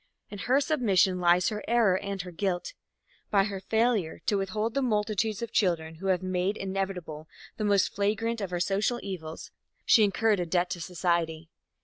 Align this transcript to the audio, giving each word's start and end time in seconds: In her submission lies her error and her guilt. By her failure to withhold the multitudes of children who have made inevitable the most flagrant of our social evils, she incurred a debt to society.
In 0.31 0.39
her 0.39 0.59
submission 0.59 1.19
lies 1.19 1.49
her 1.49 1.63
error 1.67 1.95
and 1.95 2.23
her 2.23 2.31
guilt. 2.31 2.73
By 3.29 3.43
her 3.43 3.59
failure 3.59 4.17
to 4.25 4.35
withhold 4.35 4.73
the 4.73 4.81
multitudes 4.81 5.43
of 5.43 5.51
children 5.51 5.97
who 6.01 6.07
have 6.07 6.23
made 6.23 6.57
inevitable 6.57 7.27
the 7.57 7.65
most 7.65 7.93
flagrant 7.93 8.41
of 8.41 8.51
our 8.51 8.59
social 8.59 8.99
evils, 9.03 9.51
she 9.85 10.03
incurred 10.03 10.39
a 10.39 10.45
debt 10.47 10.71
to 10.71 10.81
society. 10.81 11.49